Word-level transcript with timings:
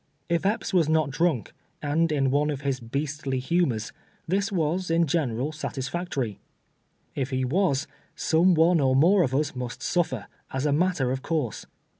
If 0.29 0.47
Epps 0.47 0.73
was 0.73 0.89
not 0.89 1.11
drunk, 1.11 1.53
and 1.79 2.11
in 2.11 2.31
one 2.31 2.49
of 2.49 2.61
his 2.61 2.79
beastly 2.79 3.39
hu 3.39 3.67
mors, 3.67 3.91
this 4.27 4.51
was, 4.51 4.89
in 4.89 5.05
general, 5.05 5.51
satisfactory. 5.51 6.39
If 7.13 7.29
he 7.29 7.45
was, 7.45 7.85
some 8.15 8.55
one 8.55 8.79
or 8.79 8.95
more 8.95 9.21
of 9.21 9.35
us 9.35 9.55
must 9.55 9.83
sutler, 9.83 10.25
as 10.51 10.65
a 10.65 10.73
matter 10.73 11.11
of 11.11 11.21
course. 11.21 11.67